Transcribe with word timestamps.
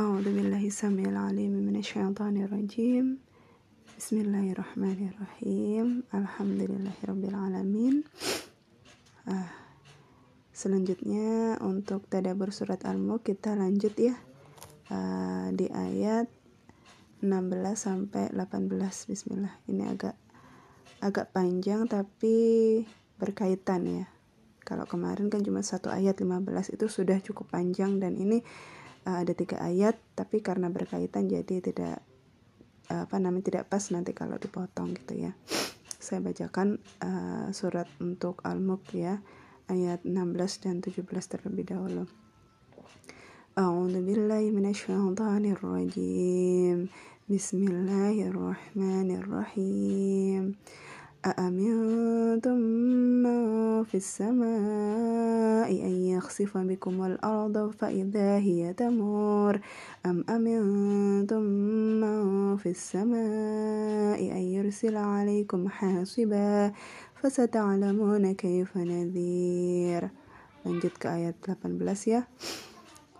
أعوذ 0.00 0.24
بالله 0.24 0.64
السميع 0.66 1.12
العليم 1.12 1.52
من 1.60 1.76
الشيطان 1.76 2.34
الرجيم 2.40 3.20
بسم 4.00 4.16
الله 4.24 4.56
الرحمن 4.56 5.00
الرحيم 5.12 5.86
الحمد 6.14 6.60
لله 6.72 6.96
رب 7.04 7.22
العالمين 7.28 7.94
ah, 9.28 9.52
selanjutnya 10.56 11.60
untuk 11.60 12.08
tadabur 12.08 12.48
surat 12.48 12.80
Al-Mulk 12.88 13.28
kita 13.28 13.52
lanjut 13.52 13.92
ya 14.00 14.16
uh, 14.88 15.52
di 15.52 15.68
ayat 15.68 16.32
16 17.20 17.28
sampai 17.76 18.32
18 18.32 18.72
bismillah 19.04 19.52
ini 19.68 19.84
agak 19.84 20.16
agak 21.04 21.28
panjang 21.36 21.84
tapi 21.84 22.80
berkaitan 23.20 23.84
ya 23.84 24.06
kalau 24.64 24.88
kemarin 24.88 25.28
kan 25.28 25.44
cuma 25.44 25.60
satu 25.60 25.92
ayat 25.92 26.16
15 26.16 26.72
itu 26.72 26.86
sudah 26.88 27.20
cukup 27.20 27.52
panjang 27.52 28.00
dan 28.00 28.16
ini 28.16 28.40
uh, 29.06 29.22
ada 29.22 29.32
tiga 29.32 29.60
ayat 29.62 29.96
tapi 30.16 30.44
karena 30.44 30.68
berkaitan 30.68 31.28
jadi 31.30 31.60
tidak 31.62 32.02
uh, 32.92 33.04
apa 33.08 33.16
namanya 33.16 33.46
tidak 33.50 33.64
pas 33.70 33.82
nanti 33.94 34.12
kalau 34.12 34.36
dipotong 34.36 34.92
gitu 34.96 35.28
ya 35.28 35.32
saya 36.00 36.24
bacakan 36.24 36.80
uh, 37.04 37.52
surat 37.52 37.86
untuk 38.00 38.40
Al-Mulk 38.42 38.96
ya 38.96 39.20
ayat 39.68 40.02
16 40.02 40.64
dan 40.64 40.80
17 40.82 41.06
terlebih 41.06 41.66
dahulu 41.68 42.04
أعوذ 43.58 44.06
بالله 44.06 44.54
من 44.54 44.70
الشيطان 44.70 45.44
الرجيم 45.58 46.78
بسم 47.28 47.60
الله 47.68 48.30
الرحمن 48.30 49.08
الرحيم 49.20 50.42
أأمنتم 51.25 52.57
من 53.23 53.83
في 53.83 53.97
السماء 53.97 55.71
أن 55.71 56.05
يخسف 56.05 56.57
بكم 56.57 57.05
الأرض 57.05 57.71
فإذا 57.71 58.37
هي 58.37 58.73
تمور؟ 58.73 59.59
أم 60.05 60.23
أمنتم 60.29 61.41
من 62.01 62.57
في 62.57 62.69
السماء 62.69 64.19
أن 64.21 64.43
يرسل 64.55 64.95
عليكم 64.97 65.69
حاصبا 65.69 66.71
فستعلمون 67.21 68.33
كيف 68.33 68.77
نذير؟ 68.77 70.09
lanjut 70.65 70.97
ayat 71.05 71.37
18 71.45 72.09
ya. 72.09 72.21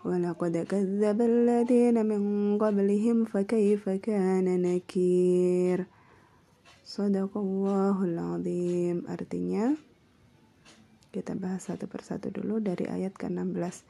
ولقد 0.05 0.58
كذب 0.58 1.21
الذين 1.21 2.05
من 2.05 2.21
قبلهم 2.58 3.25
فكيف 3.25 3.89
كان 3.89 4.61
نكير؟ 4.61 5.94
Sadaqallahul 6.86 8.14
azim 8.14 9.09
Artinya 9.09 9.73
Kita 11.09 11.33
bahas 11.33 11.66
satu 11.66 11.89
persatu 11.89 12.30
dulu 12.30 12.61
dari 12.61 12.86
ayat 12.86 13.17
ke-16. 13.17 13.81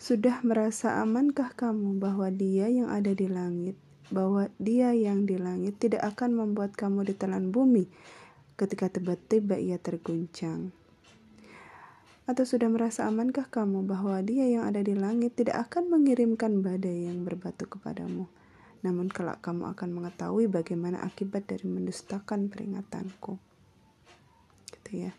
Sudah 0.00 0.40
merasa 0.40 1.04
amankah 1.04 1.52
kamu 1.52 2.00
bahwa 2.00 2.32
dia 2.32 2.72
yang 2.72 2.88
ada 2.88 3.12
di 3.12 3.28
langit 3.28 3.76
Bahwa 4.08 4.48
dia 4.56 4.96
yang 4.96 5.28
di 5.28 5.36
langit 5.36 5.76
tidak 5.76 6.16
akan 6.16 6.32
membuat 6.32 6.72
kamu 6.72 7.04
ditelan 7.12 7.52
bumi 7.52 7.92
Ketika 8.56 8.88
tiba-tiba 8.88 9.60
ia 9.60 9.76
terguncang? 9.76 10.72
Atau 12.24 12.48
sudah 12.48 12.72
merasa 12.72 13.04
amankah 13.04 13.52
kamu 13.52 13.84
bahwa 13.84 14.16
dia 14.24 14.48
yang 14.48 14.64
ada 14.64 14.80
di 14.80 14.96
langit 14.96 15.36
tidak 15.36 15.68
akan 15.68 15.92
mengirimkan 15.92 16.64
badai 16.64 17.04
yang 17.04 17.20
berbatu 17.20 17.68
kepadamu? 17.68 18.24
Namun 18.84 19.08
kelak 19.08 19.40
kamu 19.40 19.72
akan 19.72 19.90
mengetahui 19.96 20.46
bagaimana 20.46 21.00
akibat 21.00 21.48
dari 21.48 21.64
mendustakan 21.64 22.52
peringatanku. 22.52 23.40
Gitu 24.70 25.08
ya. 25.08 25.12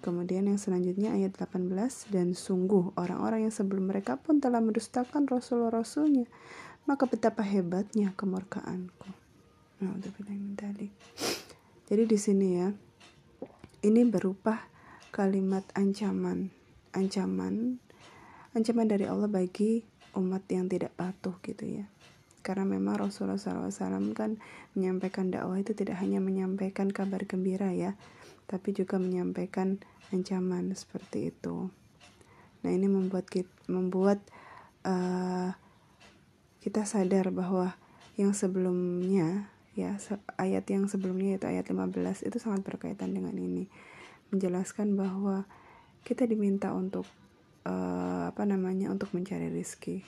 Kemudian 0.00 0.48
yang 0.48 0.56
selanjutnya 0.56 1.12
ayat 1.12 1.36
18 1.36 1.72
dan 2.08 2.32
sungguh 2.32 2.96
orang-orang 2.96 3.48
yang 3.48 3.52
sebelum 3.52 3.88
mereka 3.88 4.16
pun 4.16 4.40
telah 4.40 4.60
mendustakan 4.60 5.28
rasul-rasulnya 5.28 6.24
maka 6.88 7.04
betapa 7.04 7.44
hebatnya 7.44 8.10
kemurkaanku. 8.16 9.10
Nah, 9.80 9.96
Jadi 11.90 12.02
di 12.06 12.18
sini 12.20 12.48
ya 12.60 12.68
ini 13.80 14.02
berupa 14.04 14.68
kalimat 15.14 15.64
ancaman, 15.72 16.52
ancaman, 16.92 17.80
ancaman 18.52 18.86
dari 18.86 19.08
Allah 19.08 19.30
bagi 19.30 19.86
umat 20.16 20.44
yang 20.50 20.66
tidak 20.70 20.94
patuh 20.98 21.36
gitu 21.42 21.82
ya. 21.82 21.86
Karena 22.40 22.64
memang 22.64 22.96
Rasulullah 22.96 23.36
SAW 23.36 24.16
kan 24.16 24.40
menyampaikan 24.72 25.28
dakwah 25.28 25.60
itu 25.60 25.76
tidak 25.76 26.00
hanya 26.00 26.24
menyampaikan 26.24 26.88
kabar 26.88 27.28
gembira 27.28 27.68
ya 27.76 27.98
tapi 28.50 28.74
juga 28.74 28.98
menyampaikan 28.98 29.78
ancaman 30.10 30.74
seperti 30.74 31.30
itu. 31.30 31.70
Nah 32.66 32.70
ini 32.74 32.90
membuat 32.90 33.30
kita, 33.30 33.54
membuat 33.70 34.18
uh, 34.82 35.54
kita 36.58 36.82
sadar 36.82 37.30
bahwa 37.30 37.78
yang 38.18 38.34
sebelumnya 38.34 39.46
ya 39.78 39.94
ayat 40.34 40.66
yang 40.66 40.90
sebelumnya 40.90 41.38
yaitu 41.38 41.46
ayat 41.46 41.70
15 41.70 42.26
itu 42.26 42.36
sangat 42.42 42.66
berkaitan 42.66 43.14
dengan 43.14 43.38
ini. 43.38 43.70
Menjelaskan 44.34 44.98
bahwa 44.98 45.46
kita 46.02 46.26
diminta 46.26 46.74
untuk 46.74 47.06
uh, 47.70 48.22
apa 48.34 48.42
namanya 48.42 48.90
untuk 48.90 49.14
mencari 49.14 49.48
rizki. 49.48 50.02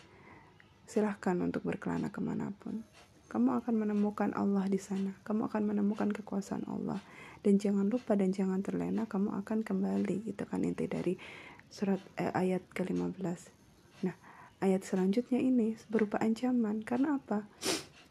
Silahkan 0.87 1.39
untuk 1.39 1.63
berkelana 1.63 2.11
ke 2.11 2.19
mana 2.19 2.51
pun. 2.51 2.83
Kamu 3.31 3.65
akan 3.65 3.75
menemukan 3.87 4.37
Allah 4.37 4.69
di 4.69 4.77
sana. 4.77 5.17
Kamu 5.25 5.49
akan 5.49 5.73
menemukan 5.73 6.13
kekuasaan 6.13 6.69
Allah. 6.69 7.01
Dan 7.41 7.57
jangan 7.57 7.89
lupa 7.89 8.13
dan 8.15 8.31
jangan 8.31 8.61
terlena 8.61 9.09
kamu 9.09 9.35
akan 9.43 9.67
kembali 9.67 10.31
itu 10.31 10.45
kan 10.47 10.63
inti 10.63 10.87
dari 10.87 11.19
surat 11.67 11.99
eh, 12.15 12.31
ayat 12.31 12.63
ke-15 12.71 13.19
nah 14.07 14.15
ayat 14.63 14.85
selanjutnya 14.85 15.41
ini 15.43 15.75
berupa 15.89 16.21
ancaman. 16.21 16.85
Karena 16.85 17.19
apa? 17.19 17.49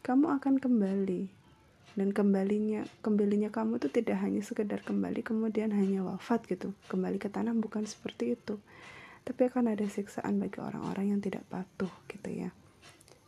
Kamu 0.02 0.26
akan 0.36 0.58
kembali. 0.58 1.40
Dan 1.92 2.10
kembalinya 2.16 2.88
kembalinya 3.04 3.52
kamu 3.52 3.76
itu 3.76 3.88
tidak 3.92 4.16
hanya 4.24 4.40
sekedar 4.40 4.80
kembali 4.80 5.20
kemudian 5.22 5.70
hanya 5.76 6.02
wafat 6.02 6.44
gitu. 6.48 6.74
Kembali 6.90 7.20
ke 7.20 7.28
tanah 7.28 7.54
bukan 7.54 7.86
seperti 7.86 8.34
itu 8.34 8.58
tapi 9.22 9.46
akan 9.46 9.74
ada 9.74 9.86
siksaan 9.86 10.42
bagi 10.42 10.58
orang-orang 10.58 11.14
yang 11.14 11.20
tidak 11.22 11.46
patuh 11.46 11.90
gitu 12.10 12.30
ya. 12.30 12.50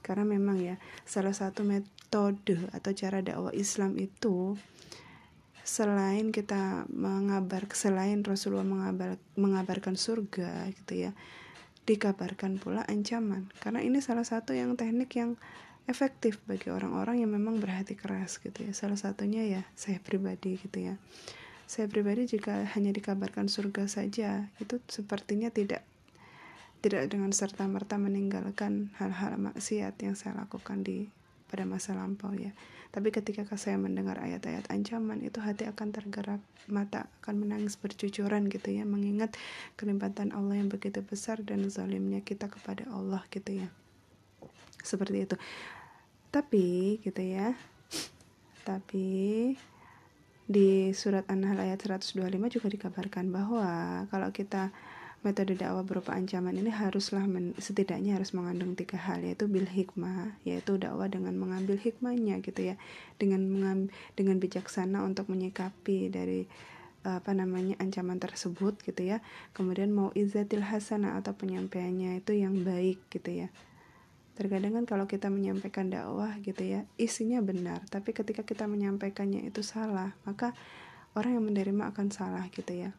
Karena 0.05 0.27
memang 0.27 0.61
ya 0.61 0.77
salah 1.09 1.33
satu 1.33 1.65
metode 1.65 2.69
atau 2.75 2.91
cara 2.93 3.25
dakwah 3.25 3.55
Islam 3.57 3.97
itu 3.97 4.59
selain 5.65 6.29
kita 6.29 6.85
mengabar 6.93 7.65
selain 7.73 8.21
Rasulullah 8.21 8.69
mengabar, 8.69 9.17
mengabarkan 9.41 9.97
surga 9.97 10.69
gitu 10.77 11.09
ya 11.09 11.11
dikabarkan 11.89 12.61
pula 12.61 12.85
ancaman. 12.85 13.49
Karena 13.61 13.81
ini 13.81 14.05
salah 14.05 14.29
satu 14.29 14.53
yang 14.53 14.77
teknik 14.77 15.17
yang 15.17 15.41
efektif 15.89 16.41
bagi 16.45 16.69
orang-orang 16.69 17.25
yang 17.25 17.33
memang 17.33 17.61
berhati 17.61 17.97
keras 17.97 18.41
gitu 18.45 18.61
ya. 18.61 18.73
Salah 18.77 19.01
satunya 19.01 19.45
ya 19.49 19.63
saya 19.73 20.01
pribadi 20.05 20.61
gitu 20.61 20.93
ya 20.93 20.95
saya 21.65 21.89
pribadi 21.89 22.29
jika 22.29 22.69
hanya 22.77 22.93
dikabarkan 22.93 23.49
surga 23.49 23.89
saja 23.89 24.53
itu 24.61 24.81
sepertinya 24.89 25.49
tidak 25.49 25.83
tidak 26.85 27.09
dengan 27.09 27.33
serta 27.33 27.65
merta 27.65 27.97
meninggalkan 27.97 28.93
hal-hal 29.01 29.41
maksiat 29.41 29.97
yang 30.05 30.13
saya 30.13 30.37
lakukan 30.37 30.85
di 30.85 31.09
pada 31.49 31.65
masa 31.65 31.97
lampau 31.97 32.35
ya. 32.37 32.53
Tapi 32.93 33.09
ketika 33.11 33.47
saya 33.55 33.81
mendengar 33.81 34.21
ayat-ayat 34.21 34.69
ancaman 34.71 35.25
itu 35.25 35.41
hati 35.41 35.65
akan 35.67 35.91
tergerak 35.91 36.43
mata 36.71 37.11
akan 37.23 37.47
menangis 37.47 37.81
bercucuran 37.81 38.47
gitu 38.53 38.69
ya. 38.69 38.85
Mengingat 38.85 39.33
kenikmatan 39.81 40.31
Allah 40.37 40.61
yang 40.61 40.69
begitu 40.69 41.01
besar 41.01 41.41
dan 41.41 41.67
zalimnya 41.73 42.21
kita 42.21 42.53
kepada 42.53 42.85
Allah 42.93 43.25
gitu 43.33 43.65
ya. 43.65 43.69
Seperti 44.85 45.25
itu. 45.25 45.37
Tapi 46.29 46.99
gitu 47.01 47.23
ya. 47.25 47.57
Tapi 48.69 49.07
di 50.45 50.93
surat 50.93 51.25
An-Nahl 51.33 51.57
ayat 51.57 51.81
125 51.81 52.21
juga 52.53 52.69
dikabarkan 52.69 53.33
bahwa 53.33 53.67
kalau 54.13 54.29
kita 54.29 54.69
metode 55.25 55.57
dakwah 55.57 55.81
berupa 55.81 56.13
ancaman 56.13 56.53
ini 56.53 56.69
haruslah 56.69 57.25
men, 57.25 57.57
setidaknya 57.57 58.21
harus 58.21 58.37
mengandung 58.37 58.77
tiga 58.77 59.01
hal 59.01 59.25
yaitu 59.25 59.49
bil 59.49 59.65
hikmah 59.65 60.37
yaitu 60.45 60.77
dakwah 60.77 61.09
dengan 61.09 61.33
mengambil 61.41 61.81
hikmahnya 61.81 62.45
gitu 62.45 62.61
ya. 62.61 62.77
Dengan 63.17 63.49
mengam, 63.49 63.79
dengan 64.21 64.37
bijaksana 64.37 65.01
untuk 65.01 65.33
menyikapi 65.33 66.13
dari 66.13 66.45
apa 67.05 67.33
namanya 67.33 67.81
ancaman 67.81 68.21
tersebut 68.21 68.77
gitu 68.85 69.01
ya. 69.01 69.25
Kemudian 69.57 69.97
mau 69.97 70.13
izatil 70.13 70.61
hasanah 70.61 71.17
atau 71.25 71.33
penyampaiannya 71.33 72.21
itu 72.21 72.37
yang 72.37 72.61
baik 72.61 73.01
gitu 73.09 73.49
ya 73.49 73.49
terkadang 74.35 74.83
kan 74.83 74.85
kalau 74.87 75.07
kita 75.07 75.31
menyampaikan 75.31 75.91
dakwah 75.91 76.35
gitu 76.43 76.63
ya 76.63 76.87
isinya 76.99 77.39
benar 77.39 77.87
tapi 77.87 78.11
ketika 78.11 78.43
kita 78.43 78.67
menyampaikannya 78.67 79.47
itu 79.47 79.63
salah 79.63 80.15
maka 80.27 80.53
orang 81.15 81.39
yang 81.39 81.45
menerima 81.47 81.83
akan 81.95 82.07
salah 82.11 82.45
gitu 82.51 82.75
ya. 82.75 82.91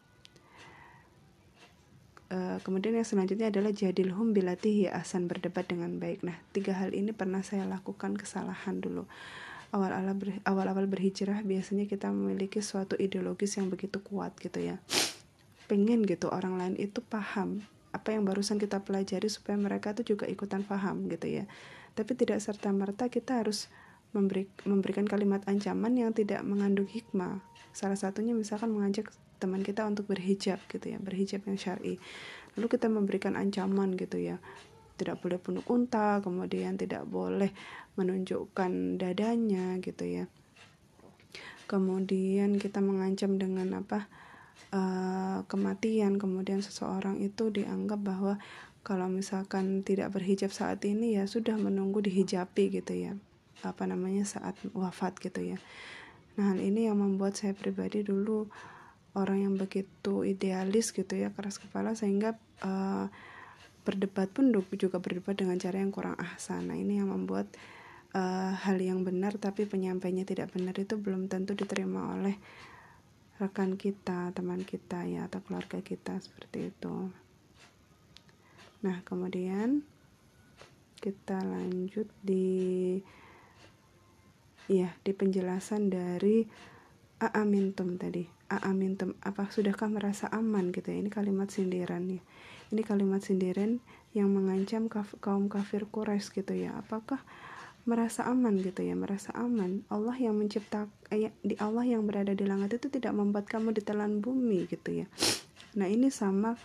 E, 2.31 2.57
kemudian 2.63 2.95
yang 2.95 3.07
selanjutnya 3.07 3.51
adalah 3.51 3.75
jadilhum 3.75 4.31
bilatihi 4.31 4.89
asan 4.89 5.27
berdebat 5.27 5.67
dengan 5.67 5.99
baik. 5.99 6.23
Nah 6.23 6.39
tiga 6.55 6.73
hal 6.73 6.95
ini 6.95 7.11
pernah 7.11 7.43
saya 7.43 7.67
lakukan 7.67 8.15
kesalahan 8.15 8.79
dulu. 8.79 9.05
Awal-awal 9.75 10.15
ber, 10.15 10.29
awal-awal 10.47 10.87
berhijrah 10.87 11.43
biasanya 11.43 11.85
kita 11.85 12.07
memiliki 12.07 12.63
suatu 12.63 12.95
ideologis 12.95 13.59
yang 13.59 13.67
begitu 13.67 13.99
kuat 13.99 14.31
gitu 14.39 14.63
ya. 14.63 14.79
Pengen 15.67 16.07
gitu 16.07 16.31
orang 16.31 16.55
lain 16.55 16.75
itu 16.79 17.03
paham 17.03 17.67
apa 17.95 18.11
yang 18.11 18.27
barusan 18.27 18.59
kita 18.59 18.83
pelajari 18.83 19.31
supaya 19.31 19.55
mereka 19.55 19.95
tuh 19.95 20.03
juga 20.03 20.27
ikutan 20.27 20.67
paham 20.67 21.07
gitu 21.07 21.41
ya. 21.41 21.47
Tapi 21.95 22.11
tidak 22.19 22.43
serta 22.43 22.75
merta 22.75 23.07
kita 23.07 23.39
harus 23.39 23.71
memberi, 24.11 24.51
memberikan 24.67 25.07
kalimat 25.07 25.43
ancaman 25.47 25.95
yang 25.95 26.11
tidak 26.11 26.43
mengandung 26.43 26.87
hikmah. 26.87 27.39
Salah 27.71 27.95
satunya 27.95 28.35
misalkan 28.35 28.71
mengajak 28.71 29.11
teman 29.39 29.61
kita 29.61 29.83
untuk 29.83 30.07
berhijab 30.07 30.63
gitu 30.71 30.95
ya 30.95 30.97
berhijab 30.99 31.43
yang 31.47 31.59
syari. 31.59 31.99
Lalu 32.55 32.67
kita 32.71 32.87
memberikan 32.87 33.35
ancaman 33.35 33.99
gitu 33.99 34.19
ya. 34.19 34.39
Tidak 34.95 35.19
boleh 35.19 35.39
penuh 35.43 35.63
unta 35.67 36.23
kemudian 36.23 36.79
tidak 36.79 37.03
boleh 37.03 37.51
menunjukkan 37.99 38.95
dadanya 38.95 39.75
gitu 39.83 40.07
ya. 40.07 40.25
Kemudian 41.67 42.61
kita 42.61 42.79
mengancam 42.79 43.35
dengan 43.35 43.83
apa 43.83 44.07
uh, 44.71 45.43
kematian 45.47 46.17
kemudian 46.17 46.59
seseorang 46.59 47.21
itu 47.21 47.49
dianggap 47.51 47.99
bahwa 48.01 48.33
kalau 48.85 49.09
misalkan 49.09 49.81
tidak 49.81 50.13
berhijab 50.13 50.53
saat 50.53 50.85
ini 50.85 51.17
ya 51.17 51.25
sudah 51.25 51.57
menunggu 51.57 52.05
dihijabi 52.05 52.69
gitu 52.69 52.93
ya. 52.93 53.17
Apa 53.65 53.89
namanya 53.89 54.29
saat 54.29 54.53
wafat 54.77 55.17
gitu 55.17 55.41
ya. 55.41 55.57
Nah 56.37 56.53
hal 56.53 56.59
ini 56.61 56.85
yang 56.85 57.01
membuat 57.01 57.33
saya 57.33 57.57
pribadi 57.57 58.05
dulu 58.05 58.45
orang 59.15 59.47
yang 59.47 59.53
begitu 59.55 60.27
idealis 60.27 60.91
gitu 60.91 61.15
ya 61.15 61.31
keras 61.31 61.57
kepala 61.57 61.95
sehingga 61.95 62.35
uh, 62.61 63.07
berdebat 63.87 64.29
pun 64.29 64.51
juga 64.75 64.99
berdebat 64.99 65.33
dengan 65.39 65.57
cara 65.57 65.81
yang 65.81 65.89
kurang 65.89 66.13
ahsan. 66.21 66.69
Nah 66.69 66.77
ini 66.77 67.01
yang 67.01 67.09
membuat 67.09 67.49
uh, 68.13 68.53
hal 68.53 68.77
yang 68.77 69.01
benar 69.01 69.33
tapi 69.41 69.65
penyampainya 69.65 70.29
tidak 70.29 70.53
benar 70.53 70.77
itu 70.77 70.93
belum 70.99 71.25
tentu 71.25 71.57
diterima 71.57 72.13
oleh 72.13 72.37
rekan 73.35 73.75
kita 73.75 74.31
teman 74.31 74.63
kita 74.63 75.03
ya 75.03 75.27
atau 75.27 75.43
keluarga 75.43 75.83
kita 75.83 76.15
seperti 76.23 76.71
itu. 76.71 77.11
Nah 78.85 79.03
kemudian 79.03 79.83
kita 81.03 81.43
lanjut 81.43 82.07
di 82.23 82.97
ya 84.71 84.95
di 85.03 85.11
penjelasan 85.11 85.91
dari 85.91 86.47
aamintum 87.19 87.99
tadi. 87.99 88.25
Aamintum 88.45 89.17
apa 89.19 89.49
sudahkah 89.51 89.89
merasa 89.91 90.31
aman 90.31 90.71
gitu 90.71 90.93
ya? 90.93 90.97
Ini 91.01 91.11
kalimat 91.11 91.51
sindiran 91.51 92.07
ya. 92.07 92.21
Ini 92.71 92.81
kalimat 92.81 93.21
sindiran 93.21 93.83
yang 94.15 94.31
mengancam 94.31 94.87
kaum 95.19 95.51
kafir 95.51 95.85
Quraisy 95.91 96.41
gitu 96.41 96.53
ya. 96.55 96.77
Apakah 96.79 97.19
merasa 97.85 98.25
aman 98.25 98.57
gitu 98.57 98.81
ya 98.81 98.97
merasa 98.97 99.29
aman. 99.37 99.85
Allah 99.93 100.17
yang 100.17 100.33
mencipta 100.33 100.89
eh, 101.13 101.29
di 101.45 101.53
Allah 101.61 101.85
yang 101.85 102.01
berada 102.09 102.33
di 102.33 102.41
langit 102.41 102.81
itu 102.81 102.89
tidak 102.89 103.13
membuat 103.13 103.45
kamu 103.45 103.77
ditelan 103.77 104.25
bumi 104.25 104.65
gitu 104.65 105.05
ya. 105.05 105.07
Nah 105.77 105.85
ini 105.85 106.09
sama 106.09 106.57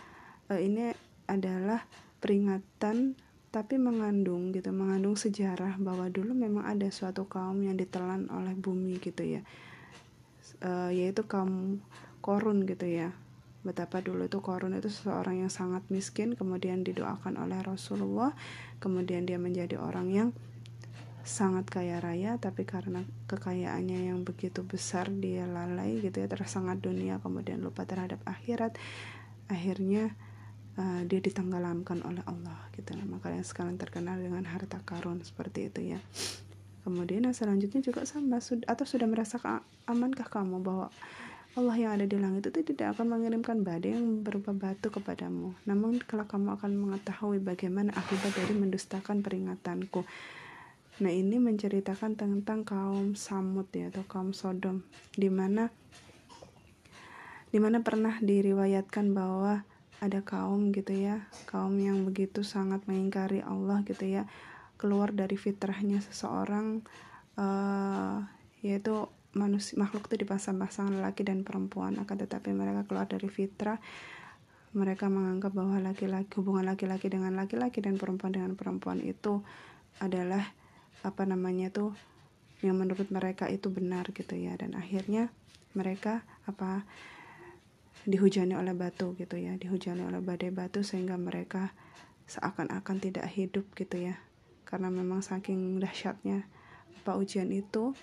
eh, 0.49 0.65
ini 0.65 0.89
adalah 1.29 1.85
peringatan 2.17 3.13
tapi 3.53 3.75
mengandung 3.77 4.49
gitu 4.55 4.73
mengandung 4.73 5.13
sejarah 5.13 5.77
bahwa 5.77 6.09
dulu 6.09 6.33
memang 6.33 6.65
ada 6.65 6.89
suatu 6.89 7.29
kaum 7.29 7.61
yang 7.61 7.77
ditelan 7.77 8.25
oleh 8.33 8.57
bumi 8.57 8.97
gitu 8.97 9.21
ya. 9.21 9.41
Uh, 10.61 10.93
yaitu 10.93 11.25
kaum 11.25 11.81
korun 12.25 12.65
gitu 12.65 12.89
ya. 12.89 13.13
Betapa 13.61 14.01
dulu 14.01 14.25
itu 14.25 14.41
korun 14.41 14.73
itu 14.73 14.89
seseorang 14.89 15.45
yang 15.45 15.53
sangat 15.53 15.85
miskin 15.93 16.33
kemudian 16.33 16.81
didoakan 16.81 17.37
oleh 17.37 17.61
Rasulullah 17.61 18.33
kemudian 18.81 19.29
dia 19.29 19.37
menjadi 19.37 19.77
orang 19.77 20.09
yang 20.09 20.29
sangat 21.23 21.69
kaya 21.69 22.01
raya 22.01 22.37
tapi 22.41 22.65
karena 22.65 23.05
kekayaannya 23.29 24.09
yang 24.11 24.25
begitu 24.25 24.65
besar 24.65 25.09
dia 25.09 25.45
lalai 25.45 26.01
gitu 26.01 26.17
ya 26.21 26.27
tersangat 26.27 26.81
dunia 26.81 27.21
kemudian 27.21 27.61
lupa 27.61 27.85
terhadap 27.85 28.21
akhirat 28.25 28.75
akhirnya 29.47 30.13
uh, 30.77 31.01
dia 31.05 31.19
ditenggelamkan 31.21 32.01
oleh 32.01 32.25
Allah 32.25 32.57
gitu 32.73 32.97
nah, 32.97 33.05
makanya 33.05 33.45
sekarang 33.45 33.77
terkenal 33.77 34.17
dengan 34.17 34.45
harta 34.49 34.81
karun 34.81 35.21
seperti 35.21 35.69
itu 35.69 35.97
ya 35.97 35.99
Kemudian 36.81 37.29
yang 37.29 37.37
selanjutnya 37.37 37.81
juga 37.85 38.09
sama 38.09 38.41
atau 38.41 38.85
sudah 38.89 39.05
merasa 39.05 39.37
amankah 39.85 40.25
kamu 40.25 40.65
bahwa 40.65 40.89
Allah 41.53 41.75
yang 41.77 41.91
ada 41.93 42.07
di 42.07 42.17
langit 42.17 42.49
itu 42.49 42.73
tidak 42.73 42.97
akan 42.97 43.11
mengirimkan 43.11 43.61
badai 43.61 43.93
yang 43.93 44.25
berupa 44.25 44.55
batu 44.55 44.89
kepadamu. 44.89 45.53
Namun 45.67 46.01
kalau 46.01 46.25
kamu 46.25 46.57
akan 46.57 46.71
mengetahui 46.79 47.43
bagaimana 47.43 47.93
akibat 47.93 48.33
dari 48.33 48.55
mendustakan 48.57 49.21
peringatanku. 49.21 50.07
Nah 51.01 51.09
ini 51.09 51.41
menceritakan 51.41 52.13
tentang 52.13 52.61
kaum 52.61 53.17
Samud 53.17 53.65
ya 53.73 53.89
atau 53.89 54.05
kaum 54.05 54.37
Sodom 54.37 54.85
di 55.17 55.33
mana 55.33 55.73
di 57.49 57.57
mana 57.57 57.81
pernah 57.81 58.21
diriwayatkan 58.21 59.11
bahwa 59.11 59.65
ada 59.97 60.21
kaum 60.21 60.69
gitu 60.69 60.93
ya 60.93 61.25
kaum 61.49 61.75
yang 61.81 62.05
begitu 62.05 62.45
sangat 62.45 62.85
mengingkari 62.85 63.41
Allah 63.41 63.81
gitu 63.83 64.05
ya 64.05 64.29
keluar 64.77 65.13
dari 65.13 65.37
fitrahnya 65.37 66.01
seseorang 66.05 66.85
uh, 67.37 68.21
yaitu 68.61 69.09
manusia 69.33 69.77
makhluk 69.81 70.05
itu 70.11 70.21
dipasang-pasang 70.21 71.01
laki 71.01 71.25
dan 71.25 71.41
perempuan. 71.41 71.97
Akan 71.97 72.21
tetapi 72.21 72.53
mereka 72.53 72.85
keluar 72.85 73.09
dari 73.09 73.25
fitrah 73.25 73.81
mereka 74.71 75.11
menganggap 75.11 75.51
bahwa 75.51 75.81
laki-laki 75.83 76.31
hubungan 76.39 76.63
laki-laki 76.63 77.11
dengan 77.11 77.35
laki-laki 77.35 77.83
dan 77.83 77.99
perempuan 77.99 78.31
dengan 78.31 78.55
perempuan 78.55 79.03
itu 79.03 79.43
adalah 79.99 80.47
apa 81.01 81.25
namanya 81.25 81.73
tuh 81.73 81.97
yang 82.61 82.77
menurut 82.77 83.09
mereka 83.09 83.49
itu 83.49 83.73
benar 83.73 84.09
gitu 84.13 84.37
ya. 84.37 84.53
Dan 84.57 84.77
akhirnya 84.77 85.33
mereka 85.73 86.21
apa 86.45 86.85
dihujani 88.05 88.53
oleh 88.53 88.73
batu 88.77 89.17
gitu 89.17 89.37
ya. 89.37 89.57
Dihujani 89.57 90.05
oleh 90.05 90.21
badai 90.21 90.53
batu 90.53 90.85
sehingga 90.85 91.17
mereka 91.17 91.73
seakan-akan 92.29 92.97
tidak 93.01 93.25
hidup 93.33 93.65
gitu 93.73 94.13
ya. 94.13 94.21
Karena 94.63 94.93
memang 94.93 95.25
saking 95.25 95.81
dahsyatnya 95.81 96.45
apa 97.01 97.17
ujian 97.17 97.49
itu 97.49 97.97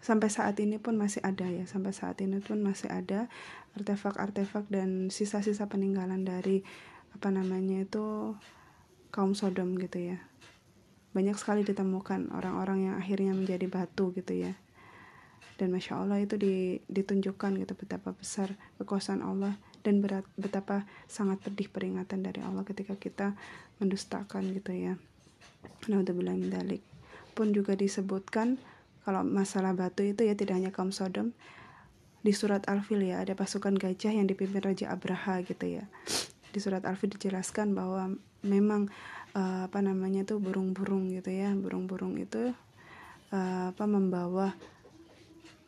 sampai 0.00 0.32
saat 0.32 0.56
ini 0.62 0.78
pun 0.78 0.94
masih 0.94 1.20
ada 1.26 1.50
ya. 1.50 1.66
Sampai 1.66 1.90
saat 1.90 2.22
ini 2.22 2.38
pun 2.38 2.62
masih 2.62 2.88
ada 2.88 3.26
artefak-artefak 3.74 4.70
dan 4.70 5.10
sisa-sisa 5.10 5.66
peninggalan 5.66 6.22
dari 6.22 6.62
apa 7.10 7.30
namanya 7.34 7.82
itu 7.82 8.38
kaum 9.10 9.34
Sodom 9.34 9.74
gitu 9.74 10.14
ya 10.14 10.18
banyak 11.10 11.34
sekali 11.34 11.66
ditemukan 11.66 12.30
orang-orang 12.30 12.90
yang 12.90 12.94
akhirnya 12.98 13.34
menjadi 13.34 13.66
batu 13.66 14.14
gitu 14.14 14.32
ya. 14.34 14.54
Dan 15.60 15.76
masya 15.76 16.00
Allah 16.00 16.24
itu 16.24 16.40
ditunjukkan 16.88 17.60
gitu 17.60 17.72
betapa 17.76 18.16
besar 18.16 18.56
kekuasaan 18.80 19.20
Allah 19.20 19.60
dan 19.84 20.00
berat, 20.00 20.24
betapa 20.40 20.88
sangat 21.04 21.44
pedih 21.44 21.68
peringatan 21.68 22.24
dari 22.24 22.40
Allah 22.40 22.64
ketika 22.64 22.96
kita 22.96 23.36
mendustakan 23.76 24.56
gitu 24.56 24.72
ya. 24.72 24.96
Naudzubillah 25.88 26.36
dalik. 26.48 26.80
Pun 27.36 27.52
juga 27.52 27.76
disebutkan 27.76 28.56
kalau 29.04 29.20
masalah 29.24 29.76
batu 29.76 30.04
itu 30.04 30.24
ya 30.24 30.32
tidak 30.32 30.60
hanya 30.60 30.72
kaum 30.72 30.92
Sodom 30.92 31.36
di 32.20 32.36
surat 32.36 32.68
Al-Fil 32.68 33.00
ya 33.00 33.24
ada 33.24 33.32
pasukan 33.32 33.72
gajah 33.80 34.12
yang 34.12 34.28
dipimpin 34.28 34.60
Raja 34.60 34.92
Abraha 34.92 35.40
gitu 35.40 35.80
ya. 35.80 35.88
Di 36.52 36.58
surat 36.60 36.84
Al-Fil 36.84 37.16
dijelaskan 37.16 37.72
bahwa 37.72 38.12
memang 38.44 38.92
uh, 39.34 39.66
apa 39.66 39.78
namanya 39.82 40.26
tuh 40.26 40.38
burung-burung 40.42 41.10
gitu 41.10 41.30
ya. 41.30 41.52
Burung-burung 41.54 42.18
itu 42.18 42.54
uh, 43.30 43.64
apa 43.70 43.84
membawa 43.86 44.54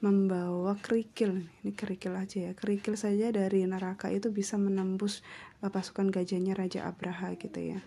membawa 0.02 0.74
kerikil. 0.82 1.46
Ini 1.62 1.72
kerikil 1.78 2.18
aja 2.18 2.50
ya. 2.50 2.52
Kerikil 2.58 2.98
saja 2.98 3.30
dari 3.30 3.62
neraka 3.62 4.10
itu 4.10 4.34
bisa 4.34 4.58
menembus 4.58 5.22
uh, 5.62 5.70
pasukan 5.70 6.10
gajahnya 6.10 6.58
Raja 6.58 6.90
Abraha 6.90 7.38
gitu 7.38 7.60
ya. 7.62 7.80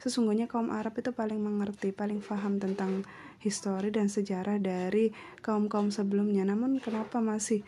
Sesungguhnya 0.00 0.44
kaum 0.52 0.68
Arab 0.68 1.00
itu 1.00 1.16
paling 1.16 1.40
mengerti, 1.40 1.88
paling 1.88 2.20
paham 2.20 2.60
tentang 2.60 3.08
histori 3.40 3.88
dan 3.88 4.12
sejarah 4.12 4.60
dari 4.60 5.16
kaum-kaum 5.40 5.88
sebelumnya. 5.88 6.44
Namun 6.44 6.76
kenapa 6.76 7.24
masih 7.24 7.64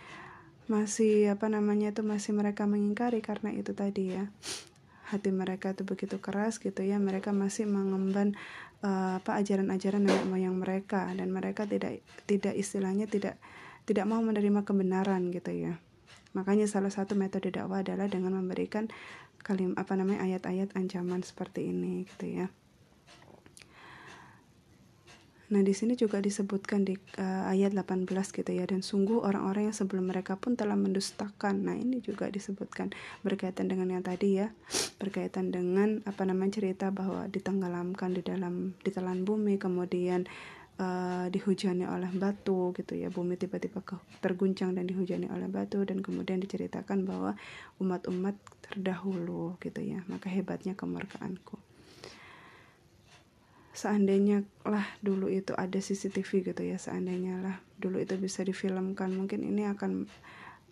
masih 0.68 1.32
apa 1.32 1.48
namanya 1.48 1.96
itu 1.96 2.04
masih 2.04 2.36
mereka 2.36 2.68
mengingkari? 2.68 3.24
Karena 3.24 3.56
itu 3.56 3.72
tadi 3.72 4.20
ya. 4.20 4.28
Hati 5.06 5.30
mereka 5.30 5.70
itu 5.72 5.86
begitu 5.86 6.18
keras 6.18 6.58
gitu 6.58 6.82
ya. 6.82 6.98
Mereka 6.98 7.30
masih 7.30 7.70
mengemban 7.70 8.34
uh, 8.82 9.22
apa 9.22 9.38
ajaran-ajaran 9.38 10.02
nenek 10.02 10.26
moyang 10.26 10.58
mereka 10.58 11.06
dan 11.14 11.30
mereka 11.30 11.64
tidak 11.64 12.02
tidak 12.26 12.58
istilahnya 12.58 13.06
tidak 13.06 13.38
tidak 13.86 14.04
mau 14.10 14.18
menerima 14.18 14.66
kebenaran 14.66 15.30
gitu 15.30 15.54
ya. 15.54 15.78
Makanya 16.34 16.66
salah 16.68 16.90
satu 16.90 17.14
metode 17.16 17.54
dakwah 17.54 17.80
adalah 17.80 18.10
dengan 18.10 18.36
memberikan 18.36 18.90
kalim 19.40 19.78
apa 19.78 19.94
namanya 19.94 20.26
ayat-ayat 20.26 20.74
ancaman 20.74 21.22
seperti 21.22 21.70
ini 21.70 22.04
gitu 22.10 22.42
ya. 22.42 22.46
Nah, 25.46 25.62
di 25.62 25.70
sini 25.78 25.94
juga 25.94 26.18
disebutkan 26.18 26.82
di 26.82 26.98
uh, 27.22 27.46
ayat 27.46 27.70
18 27.70 28.10
gitu 28.10 28.50
ya 28.50 28.66
dan 28.66 28.82
sungguh 28.82 29.22
orang-orang 29.22 29.70
yang 29.70 29.76
sebelum 29.76 30.10
mereka 30.10 30.34
pun 30.34 30.58
telah 30.58 30.74
mendustakan. 30.74 31.70
Nah, 31.70 31.78
ini 31.78 32.02
juga 32.02 32.26
disebutkan 32.26 32.90
berkaitan 33.22 33.70
dengan 33.70 33.94
yang 33.94 34.02
tadi 34.02 34.42
ya, 34.42 34.50
berkaitan 34.98 35.54
dengan 35.54 36.02
apa 36.02 36.26
namanya 36.26 36.58
cerita 36.58 36.90
bahwa 36.90 37.30
ditenggelamkan 37.30 38.10
di 38.18 38.26
dalam 38.26 38.74
ditelan 38.82 39.22
bumi 39.22 39.54
kemudian 39.62 40.26
uh, 40.80 41.26
dihujani 41.30 41.84
oleh 41.88 42.10
batu 42.12 42.72
gitu 42.76 42.96
ya 42.96 43.08
bumi 43.08 43.36
tiba-tiba 43.38 43.82
terguncang 44.20 44.76
dan 44.76 44.88
dihujani 44.88 45.28
oleh 45.32 45.48
batu 45.48 45.82
dan 45.84 46.00
kemudian 46.00 46.40
diceritakan 46.40 47.08
bahwa 47.08 47.38
umat-umat 47.80 48.36
terdahulu 48.66 49.56
gitu 49.60 49.80
ya 49.80 50.04
maka 50.08 50.28
hebatnya 50.28 50.76
kemurkaanku 50.76 51.65
seandainya 53.76 54.40
lah 54.64 54.88
dulu 55.04 55.28
itu 55.28 55.52
ada 55.52 55.76
CCTV 55.76 56.48
gitu 56.52 56.62
ya 56.64 56.80
seandainya 56.80 57.36
lah 57.44 57.56
dulu 57.76 58.00
itu 58.00 58.16
bisa 58.16 58.40
difilmkan 58.40 59.12
mungkin 59.12 59.44
ini 59.44 59.68
akan 59.68 60.08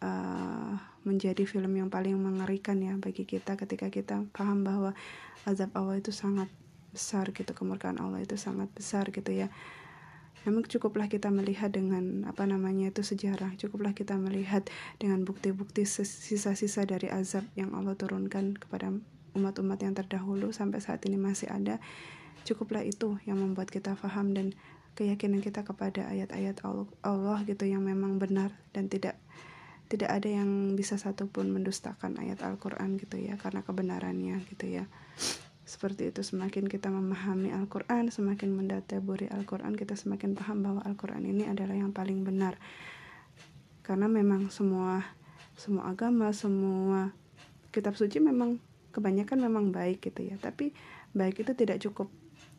uh, 0.00 0.72
menjadi 1.04 1.44
film 1.44 1.76
yang 1.76 1.92
paling 1.92 2.16
mengerikan 2.16 2.80
ya 2.80 2.96
bagi 2.96 3.28
kita 3.28 3.60
ketika 3.60 3.92
kita 3.92 4.24
paham 4.32 4.64
bahwa 4.64 4.96
azab 5.44 5.68
Allah 5.76 6.00
itu 6.00 6.16
sangat 6.16 6.48
besar 6.94 7.28
gitu 7.36 7.52
kemurkaan 7.52 8.00
Allah 8.00 8.24
itu 8.24 8.40
sangat 8.40 8.72
besar 8.72 9.12
gitu 9.12 9.34
ya. 9.34 9.52
Memang 10.44 10.68
cukuplah 10.68 11.08
kita 11.08 11.32
melihat 11.32 11.72
dengan 11.72 12.28
apa 12.28 12.44
namanya 12.44 12.92
itu 12.92 13.00
sejarah, 13.00 13.56
cukuplah 13.56 13.96
kita 13.96 14.20
melihat 14.20 14.68
dengan 15.00 15.24
bukti-bukti 15.24 15.88
sisa-sisa 15.88 16.84
dari 16.84 17.08
azab 17.08 17.48
yang 17.56 17.72
Allah 17.72 17.96
turunkan 17.96 18.52
kepada 18.52 18.92
umat-umat 19.34 19.82
yang 19.82 19.92
terdahulu 19.92 20.54
sampai 20.54 20.80
saat 20.80 21.02
ini 21.04 21.18
masih 21.20 21.50
ada. 21.50 21.82
Cukuplah 22.48 22.86
itu 22.86 23.18
yang 23.28 23.38
membuat 23.38 23.68
kita 23.68 23.98
faham 23.98 24.32
dan 24.32 24.54
keyakinan 24.94 25.42
kita 25.42 25.66
kepada 25.66 26.06
ayat-ayat 26.06 26.62
Allah, 26.62 26.86
Allah 27.02 27.38
gitu 27.44 27.66
yang 27.66 27.82
memang 27.82 28.22
benar 28.22 28.54
dan 28.70 28.86
tidak 28.86 29.18
tidak 29.90 30.10
ada 30.10 30.28
yang 30.30 30.72
bisa 30.78 30.96
satupun 30.96 31.52
mendustakan 31.52 32.16
ayat 32.16 32.40
Al-Quran 32.40 32.96
gitu 32.96 33.20
ya 33.20 33.36
karena 33.36 33.60
kebenarannya 33.60 34.40
gitu 34.48 34.64
ya 34.70 34.88
seperti 35.64 36.12
itu 36.12 36.20
semakin 36.24 36.68
kita 36.68 36.88
memahami 36.88 37.52
Al-Quran 37.52 38.08
semakin 38.08 38.52
mendataburi 38.52 39.28
Al-Quran 39.28 39.76
kita 39.76 39.96
semakin 39.96 40.36
paham 40.36 40.64
bahwa 40.64 40.80
Al-Quran 40.84 41.24
ini 41.24 41.48
adalah 41.48 41.76
yang 41.76 41.92
paling 41.92 42.24
benar 42.24 42.56
karena 43.84 44.08
memang 44.08 44.48
semua 44.48 45.04
semua 45.56 45.92
agama 45.92 46.32
semua 46.32 47.12
kitab 47.72 47.96
suci 47.96 48.20
memang 48.20 48.60
kebanyakan 48.94 49.42
memang 49.42 49.74
baik 49.74 50.06
gitu 50.06 50.22
ya. 50.22 50.38
Tapi 50.38 50.70
baik 51.10 51.42
itu 51.42 51.52
tidak 51.58 51.82
cukup 51.82 52.06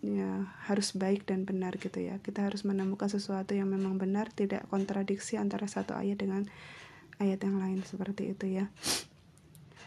ya 0.05 0.45
harus 0.69 0.93
baik 0.93 1.25
dan 1.25 1.47
benar 1.47 1.79
gitu 1.79 1.97
ya. 2.03 2.19
Kita 2.19 2.45
harus 2.45 2.67
menemukan 2.67 3.07
sesuatu 3.07 3.55
yang 3.55 3.71
memang 3.71 3.95
benar 3.97 4.29
tidak 4.29 4.67
kontradiksi 4.67 5.39
antara 5.39 5.65
satu 5.65 5.95
ayat 5.95 6.19
dengan 6.19 6.43
ayat 7.17 7.39
yang 7.41 7.57
lain 7.57 7.81
seperti 7.81 8.35
itu 8.35 8.45
ya. 8.61 8.67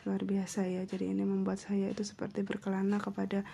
Luar 0.09 0.25
biasa 0.25 0.65
ya. 0.67 0.83
Jadi 0.89 1.13
ini 1.13 1.23
membuat 1.23 1.61
saya 1.61 1.93
itu 1.93 2.03
seperti 2.03 2.43
berkelana 2.43 2.99
kepada 2.99 3.45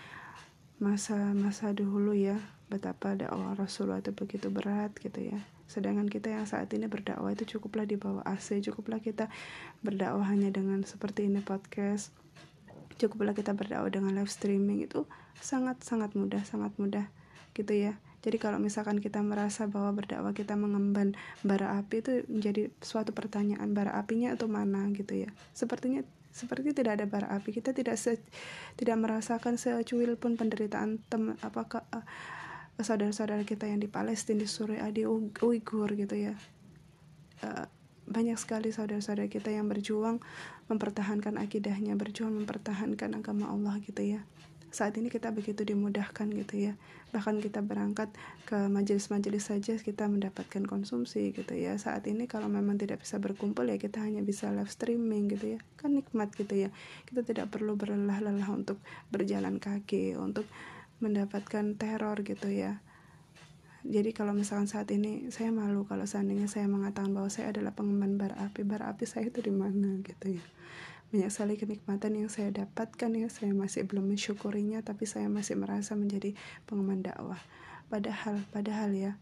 masa-masa 0.79 1.75
dahulu 1.75 2.15
ya. 2.15 2.39
Betapa 2.71 3.13
dakwah 3.19 3.59
Rasulullah 3.59 4.01
itu 4.01 4.15
begitu 4.17 4.49
berat 4.49 4.95
gitu 5.03 5.21
ya. 5.21 5.39
Sedangkan 5.69 6.09
kita 6.09 6.33
yang 6.33 6.47
saat 6.49 6.73
ini 6.77 6.89
berdakwah 6.89 7.33
itu 7.33 7.57
cukuplah 7.57 7.89
di 7.89 7.97
bawah 7.97 8.25
AC 8.25 8.61
cukuplah 8.65 9.01
kita 9.01 9.33
berdakwah 9.81 10.29
hanya 10.29 10.53
dengan 10.53 10.85
seperti 10.85 11.29
ini 11.29 11.41
podcast 11.41 12.13
cukuplah 12.99 13.35
kita 13.35 13.53
berdakwah 13.53 13.91
dengan 13.91 14.15
live 14.15 14.31
streaming 14.31 14.87
itu 14.87 15.07
sangat 15.39 15.83
sangat 15.83 16.15
mudah 16.15 16.43
sangat 16.47 16.73
mudah 16.79 17.07
gitu 17.55 17.75
ya. 17.75 17.99
Jadi 18.25 18.41
kalau 18.41 18.57
misalkan 18.57 19.05
kita 19.05 19.21
merasa 19.21 19.69
bahwa 19.69 20.01
berdakwah 20.01 20.33
kita 20.33 20.57
mengemban 20.57 21.13
bara 21.45 21.77
api 21.77 22.01
itu 22.01 22.13
menjadi 22.25 22.73
suatu 22.81 23.13
pertanyaan 23.13 23.77
bara 23.77 23.93
apinya 24.01 24.33
itu 24.33 24.49
mana 24.49 24.89
gitu 24.97 25.29
ya. 25.29 25.31
Sepertinya 25.53 26.01
seperti 26.33 26.73
tidak 26.73 26.99
ada 26.99 27.07
bara 27.07 27.29
api 27.37 27.53
kita 27.53 27.77
tidak 27.77 28.01
se, 28.01 28.17
tidak 28.81 28.97
merasakan 28.97 29.61
secuil 29.61 30.17
pun 30.17 30.41
penderitaan 30.41 30.99
tem 31.07 31.37
apakah 31.45 31.85
uh, 31.93 32.03
saudara-saudara 32.81 33.47
kita 33.47 33.71
yang 33.71 33.79
di 33.79 33.87
Palestina 33.87 34.43
di 34.43 34.49
Suriah 34.49 34.91
di 34.91 35.07
Uighur 35.07 35.95
gitu 35.95 36.17
ya. 36.17 36.35
Uh, 37.45 37.69
banyak 38.05 38.37
sekali 38.37 38.69
saudara-saudara 38.69 39.33
kita 39.33 39.49
yang 39.49 39.69
berjuang 39.69 40.21
mempertahankan 40.69 41.41
akidahnya 41.41 41.97
berjuang 41.97 42.37
mempertahankan 42.45 43.17
agama 43.17 43.49
Allah 43.49 43.81
gitu 43.81 44.05
ya. 44.05 44.21
Saat 44.75 44.99
ini 44.99 45.07
kita 45.07 45.31
begitu 45.31 45.63
dimudahkan 45.63 46.27
gitu 46.35 46.71
ya. 46.71 46.75
Bahkan 47.15 47.39
kita 47.39 47.63
berangkat 47.63 48.11
ke 48.43 48.67
majelis-majelis 48.67 49.47
saja 49.47 49.79
kita 49.79 50.11
mendapatkan 50.11 50.67
konsumsi 50.67 51.31
gitu 51.31 51.55
ya. 51.55 51.79
Saat 51.79 52.11
ini 52.11 52.27
kalau 52.27 52.51
memang 52.51 52.75
tidak 52.75 53.07
bisa 53.07 53.23
berkumpul 53.23 53.71
ya 53.71 53.79
kita 53.79 54.03
hanya 54.03 54.19
bisa 54.19 54.51
live 54.51 54.67
streaming 54.67 55.31
gitu 55.31 55.55
ya. 55.55 55.61
Kan 55.79 55.95
nikmat 55.95 56.35
gitu 56.35 56.67
ya. 56.67 56.75
Kita 57.07 57.23
tidak 57.23 57.55
perlu 57.55 57.79
berlelah-lelah 57.79 58.51
untuk 58.51 58.83
berjalan 59.15 59.63
kaki 59.63 60.19
untuk 60.19 60.45
mendapatkan 60.99 61.79
teror 61.79 62.27
gitu 62.27 62.51
ya 62.51 62.83
jadi 63.85 64.17
kalau 64.17 64.33
misalkan 64.33 64.65
saat 64.65 64.89
ini 64.97 65.29
saya 65.29 65.53
malu 65.53 65.85
kalau 65.85 66.09
seandainya 66.09 66.49
saya 66.49 66.65
mengatakan 66.65 67.13
bahwa 67.13 67.29
saya 67.29 67.53
adalah 67.53 67.77
pengemban 67.77 68.17
bara 68.17 68.33
api 68.41 68.65
bara 68.65 68.89
api 68.89 69.05
saya 69.05 69.29
itu 69.29 69.45
di 69.45 69.53
mana 69.53 70.01
gitu 70.01 70.41
ya. 70.41 70.45
Banyak 71.13 71.29
sekali 71.29 71.61
kenikmatan 71.61 72.17
yang 72.17 72.33
saya 72.33 72.49
dapatkan 72.49 73.13
ya 73.13 73.29
saya 73.29 73.53
masih 73.53 73.85
belum 73.85 74.09
mensyukurinya 74.09 74.81
tapi 74.81 75.05
saya 75.05 75.29
masih 75.29 75.61
merasa 75.61 75.93
menjadi 76.01 76.33
pengemban 76.65 77.05
dakwah. 77.05 77.37
Padahal 77.93 78.41
padahal 78.57 78.97
ya 78.97 79.13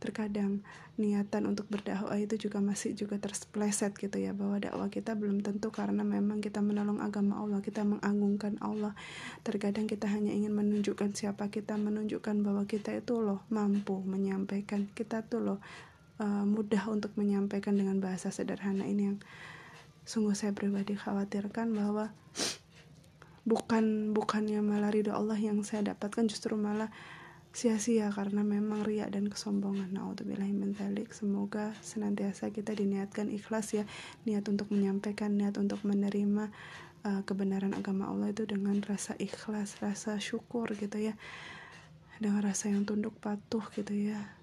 terkadang 0.00 0.64
niatan 0.96 1.48
untuk 1.48 1.68
berdakwah 1.68 2.16
itu 2.16 2.48
juga 2.48 2.60
masih 2.60 2.96
juga 2.96 3.20
terpleset 3.20 3.92
gitu 3.96 4.16
ya 4.16 4.32
bahwa 4.32 4.56
dakwah 4.56 4.88
kita 4.88 5.12
belum 5.12 5.44
tentu 5.44 5.68
karena 5.68 6.00
memang 6.00 6.40
kita 6.40 6.64
menolong 6.64 7.00
agama 7.04 7.40
Allah 7.40 7.60
kita 7.60 7.84
mengagungkan 7.84 8.56
Allah. 8.64 8.96
Terkadang 9.44 9.84
kita 9.84 10.08
hanya 10.08 10.32
ingin 10.32 10.56
menunjukkan 10.56 11.12
siapa 11.12 11.52
kita 11.52 11.76
menunjukkan 11.76 12.40
bahwa 12.40 12.64
kita 12.64 12.96
itu 12.96 13.20
loh 13.20 13.44
mampu 13.52 14.00
menyampaikan 14.04 14.88
kita 14.96 15.24
tuh 15.24 15.40
loh 15.40 15.58
uh, 16.20 16.44
mudah 16.44 16.88
untuk 16.88 17.12
menyampaikan 17.16 17.76
dengan 17.76 18.00
bahasa 18.00 18.32
sederhana. 18.32 18.84
Ini 18.88 19.02
yang 19.14 19.18
sungguh 20.08 20.36
saya 20.36 20.56
pribadi 20.56 20.96
khawatirkan 20.96 21.76
bahwa 21.76 22.12
bukan 23.50 24.16
bukannya 24.16 24.60
malah 24.60 24.92
ridho 24.92 25.12
Allah 25.12 25.36
yang 25.36 25.64
saya 25.64 25.92
dapatkan 25.92 26.28
justru 26.28 26.56
malah 26.60 26.92
sia-sia 27.50 28.10
karena 28.14 28.46
memang 28.46 28.86
riak 28.86 29.14
dan 29.14 29.26
kesombongan. 29.26 29.94
Nauzubillahi 29.94 30.54
min 30.54 30.72
Semoga 31.10 31.74
senantiasa 31.82 32.54
kita 32.54 32.72
diniatkan 32.72 33.28
ikhlas 33.28 33.74
ya, 33.74 33.84
niat 34.24 34.46
untuk 34.46 34.70
menyampaikan, 34.70 35.34
niat 35.34 35.58
untuk 35.58 35.82
menerima 35.82 36.48
uh, 37.04 37.22
kebenaran 37.26 37.74
agama 37.74 38.08
Allah 38.08 38.30
itu 38.30 38.46
dengan 38.46 38.78
rasa 38.86 39.18
ikhlas, 39.18 39.82
rasa 39.82 40.16
syukur 40.22 40.70
gitu 40.78 40.98
ya. 40.98 41.14
Dengan 42.20 42.44
rasa 42.44 42.68
yang 42.68 42.84
tunduk 42.84 43.16
patuh 43.18 43.64
gitu 43.72 43.96
ya 43.96 44.39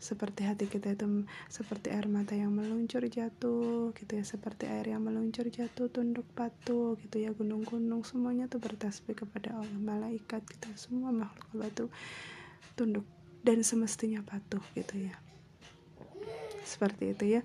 seperti 0.00 0.48
hati 0.48 0.64
kita 0.64 0.96
itu 0.96 1.28
seperti 1.52 1.92
air 1.92 2.08
mata 2.08 2.32
yang 2.32 2.56
meluncur 2.56 3.04
jatuh 3.04 3.92
gitu 3.92 4.12
ya. 4.16 4.24
Seperti 4.24 4.64
air 4.64 4.96
yang 4.96 5.04
meluncur 5.04 5.44
jatuh 5.52 5.92
tunduk 5.92 6.24
patuh 6.32 6.96
gitu 7.04 7.20
ya. 7.20 7.36
Gunung-gunung 7.36 8.00
semuanya 8.02 8.48
tuh 8.48 8.64
bertasbih 8.64 9.12
kepada 9.12 9.60
Allah. 9.60 9.76
Malaikat 9.76 10.40
kita 10.48 10.72
semua 10.80 11.12
makhluk 11.12 11.44
Allah 11.52 11.68
itu 11.68 11.86
tunduk 12.74 13.04
dan 13.44 13.60
semestinya 13.60 14.24
patuh 14.24 14.64
gitu 14.72 15.04
ya. 15.04 15.14
Seperti 16.64 17.12
itu 17.12 17.24
ya. 17.36 17.42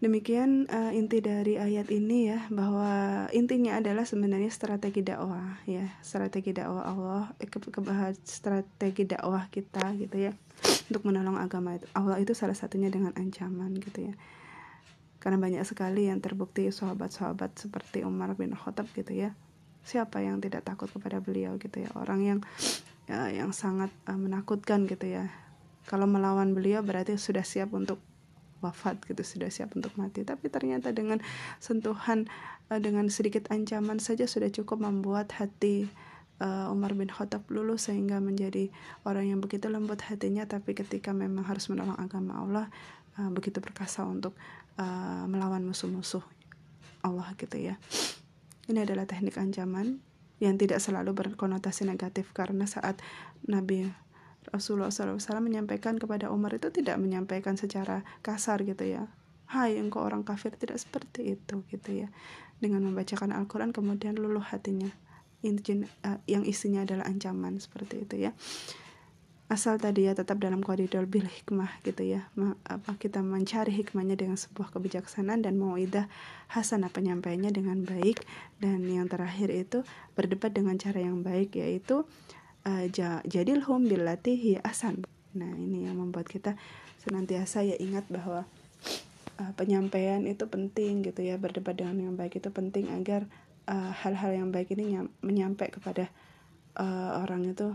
Demikian 0.00 0.64
uh, 0.72 0.96
inti 0.96 1.20
dari 1.20 1.60
ayat 1.60 1.92
ini 1.92 2.32
ya 2.32 2.48
bahwa 2.48 3.28
intinya 3.36 3.76
adalah 3.76 4.08
sebenarnya 4.08 4.48
strategi 4.48 5.04
dakwah 5.04 5.60
ya, 5.68 5.92
strategi 6.00 6.56
dakwah 6.56 6.88
Allah 6.88 7.24
eh, 7.36 7.44
ke, 7.44 7.60
ke 7.60 7.84
strategi 8.24 9.04
dakwah 9.04 9.44
kita 9.52 9.92
gitu 10.00 10.16
ya 10.16 10.32
untuk 10.90 11.06
menolong 11.06 11.38
agama 11.38 11.78
itu. 11.78 11.86
Allah 11.94 12.18
itu 12.18 12.34
salah 12.34 12.58
satunya 12.58 12.90
dengan 12.90 13.14
ancaman 13.14 13.78
gitu 13.78 14.10
ya. 14.10 14.14
Karena 15.22 15.38
banyak 15.38 15.62
sekali 15.62 16.10
yang 16.10 16.18
terbukti 16.18 16.66
sahabat-sahabat 16.68 17.54
seperti 17.54 18.02
Umar 18.02 18.34
bin 18.34 18.52
Khattab 18.52 18.90
gitu 18.98 19.14
ya. 19.14 19.32
Siapa 19.86 20.20
yang 20.20 20.42
tidak 20.42 20.66
takut 20.66 20.90
kepada 20.90 21.22
beliau 21.22 21.56
gitu 21.62 21.86
ya. 21.86 21.88
Orang 21.94 22.26
yang 22.26 22.38
ya, 23.06 23.30
yang 23.30 23.54
sangat 23.54 23.94
uh, 24.10 24.18
menakutkan 24.18 24.90
gitu 24.90 25.06
ya. 25.06 25.30
Kalau 25.86 26.10
melawan 26.10 26.52
beliau 26.52 26.82
berarti 26.82 27.14
sudah 27.16 27.46
siap 27.46 27.70
untuk 27.70 28.02
wafat 28.60 29.00
gitu 29.08 29.24
sudah 29.24 29.48
siap 29.48 29.72
untuk 29.72 29.96
mati 29.96 30.20
tapi 30.20 30.52
ternyata 30.52 30.92
dengan 30.92 31.18
sentuhan 31.58 32.28
uh, 32.68 32.76
dengan 32.76 33.08
sedikit 33.08 33.48
ancaman 33.48 33.98
saja 33.98 34.28
sudah 34.28 34.52
cukup 34.52 34.84
membuat 34.84 35.32
hati 35.40 35.88
uh, 36.40 36.72
Umar 36.72 36.96
bin 36.96 37.12
Khattab 37.12 37.46
lulus 37.52 37.92
sehingga 37.92 38.18
menjadi 38.18 38.72
orang 39.04 39.30
yang 39.30 39.38
begitu 39.38 39.68
lembut 39.68 40.00
hatinya 40.08 40.48
tapi 40.48 40.72
ketika 40.72 41.12
memang 41.12 41.44
harus 41.46 41.68
menolong 41.68 41.96
agama 42.00 42.40
Allah 42.40 42.66
uh, 43.20 43.30
begitu 43.30 43.60
perkasa 43.60 44.02
untuk 44.08 44.34
uh, 44.80 45.24
melawan 45.28 45.62
musuh-musuh 45.62 46.24
Allah 47.04 47.32
gitu 47.36 47.56
ya. 47.56 47.76
Ini 48.68 48.84
adalah 48.84 49.04
teknik 49.08 49.36
ancaman 49.40 50.00
yang 50.40 50.56
tidak 50.56 50.80
selalu 50.80 51.12
berkonotasi 51.12 51.84
negatif 51.84 52.32
karena 52.32 52.64
saat 52.64 52.96
Nabi 53.44 53.88
Rasulullah 54.48 54.88
SAW 54.88 55.20
menyampaikan 55.44 56.00
kepada 56.00 56.32
Umar 56.32 56.56
itu 56.56 56.72
tidak 56.72 56.96
menyampaikan 56.96 57.60
secara 57.60 58.08
kasar 58.24 58.64
gitu 58.64 58.88
ya. 58.88 59.04
Hai 59.50 59.76
engkau 59.76 60.00
orang 60.00 60.22
kafir 60.24 60.54
tidak 60.56 60.80
seperti 60.80 61.36
itu 61.36 61.60
gitu 61.68 62.06
ya. 62.06 62.08
Dengan 62.60 62.84
membacakan 62.88 63.36
Al-Quran 63.36 63.72
kemudian 63.72 64.16
luluh 64.16 64.44
hatinya 64.44 64.88
eh, 65.44 66.18
yang 66.28 66.44
isinya 66.44 66.84
adalah 66.84 67.08
ancaman 67.08 67.56
seperti 67.60 68.04
itu 68.04 68.28
ya. 68.28 68.32
Asal 69.50 69.82
tadi 69.82 70.06
ya 70.06 70.14
tetap 70.14 70.38
dalam 70.38 70.62
koridor 70.62 71.10
bil 71.10 71.26
hikmah 71.26 71.82
gitu 71.82 72.06
ya. 72.06 72.30
Apa 72.62 72.94
kita 73.02 73.18
mencari 73.18 73.74
hikmahnya 73.74 74.14
dengan 74.14 74.38
sebuah 74.38 74.70
kebijaksanaan 74.70 75.42
dan 75.42 75.58
mau 75.58 75.74
idah 75.74 76.06
hasanah 76.54 76.86
penyampaiannya 76.86 77.50
dengan 77.50 77.82
baik. 77.82 78.22
Dan 78.62 78.86
yang 78.86 79.10
terakhir 79.10 79.50
itu 79.50 79.82
berdebat 80.14 80.54
dengan 80.54 80.78
cara 80.78 81.02
yang 81.02 81.26
baik 81.26 81.58
yaitu 81.58 82.06
uh, 82.62 82.86
jadilhum 83.26 83.90
billati 83.90 84.54
asan 84.62 85.02
nah 85.30 85.46
ini 85.46 85.86
yang 85.86 85.94
membuat 85.94 86.26
kita 86.26 86.58
senantiasa 86.98 87.62
ya 87.62 87.78
ingat 87.78 88.02
bahwa 88.10 88.50
uh, 89.38 89.52
penyampaian 89.58 90.22
itu 90.30 90.46
penting 90.46 91.02
gitu 91.02 91.26
ya. 91.26 91.42
Berdebat 91.42 91.74
dengan 91.74 91.98
yang 91.98 92.14
baik 92.14 92.38
itu 92.38 92.54
penting 92.54 92.86
agar 92.94 93.26
eh, 93.70 93.92
hal-hal 94.02 94.34
uh, 94.34 94.38
yang 94.42 94.48
baik 94.50 94.74
ini 94.74 94.98
menyampai 95.22 95.70
kepada 95.70 96.10
uh, 96.74 97.22
orang 97.22 97.46
itu 97.46 97.70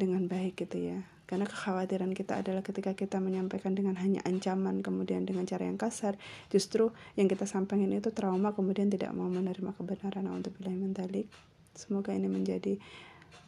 dengan 0.00 0.24
baik 0.24 0.56
gitu 0.56 0.80
ya. 0.80 0.98
Karena 1.28 1.46
kekhawatiran 1.46 2.10
kita 2.10 2.42
adalah 2.42 2.64
ketika 2.66 2.96
kita 2.98 3.22
menyampaikan 3.22 3.70
dengan 3.78 3.94
hanya 4.02 4.18
ancaman 4.26 4.82
kemudian 4.82 5.22
dengan 5.22 5.46
cara 5.46 5.62
yang 5.62 5.78
kasar 5.78 6.18
justru 6.50 6.90
yang 7.14 7.30
kita 7.30 7.46
sampaikan 7.46 7.86
itu 7.94 8.10
trauma 8.10 8.50
kemudian 8.50 8.90
tidak 8.90 9.14
mau 9.14 9.30
menerima 9.30 9.70
kebenaran. 9.78 10.26
Untuk 10.26 10.58
bilang 10.58 10.82
mentalik 10.82 11.30
semoga 11.78 12.10
ini 12.10 12.26
menjadi 12.26 12.82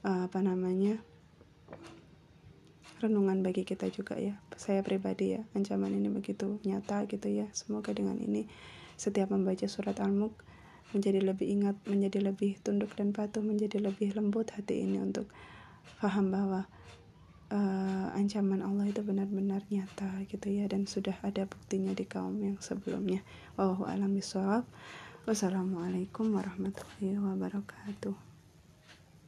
uh, 0.07 0.31
apa 0.31 0.39
namanya 0.45 1.03
renungan 3.03 3.43
bagi 3.43 3.67
kita 3.67 3.91
juga 3.91 4.15
ya. 4.15 4.39
Saya 4.55 4.87
pribadi 4.87 5.35
ya 5.35 5.43
ancaman 5.59 5.91
ini 5.91 6.07
begitu 6.07 6.63
nyata 6.63 7.11
gitu 7.11 7.27
ya. 7.27 7.51
Semoga 7.51 7.91
dengan 7.91 8.15
ini 8.23 8.47
setiap 8.95 9.35
membaca 9.35 9.67
surat 9.67 9.99
al-mulk 9.99 10.52
menjadi 10.93 11.21
lebih 11.25 11.49
ingat 11.49 11.77
menjadi 11.89 12.33
lebih 12.33 12.61
tunduk 12.61 12.93
dan 12.97 13.13
patuh 13.13 13.41
menjadi 13.45 13.81
lebih 13.81 14.13
lembut 14.17 14.53
hati 14.53 14.85
ini 14.85 15.01
untuk 15.01 15.29
paham 15.99 16.31
bahwa 16.33 16.69
uh, 17.53 18.09
ancaman 18.17 18.65
Allah 18.65 18.89
itu 18.89 19.05
benar-benar 19.05 19.63
nyata 19.69 20.25
gitu 20.27 20.49
ya 20.49 20.65
dan 20.67 20.89
sudah 20.89 21.15
ada 21.21 21.45
buktinya 21.45 21.93
di 21.93 22.09
kaum 22.09 22.41
yang 22.41 22.57
sebelumnya. 22.59 23.21
Wallahu 23.61 23.85
alam. 23.87 24.13
Wassalamualaikum 25.23 26.35
warahmatullahi 26.35 27.23
wabarakatuh. 27.23 28.32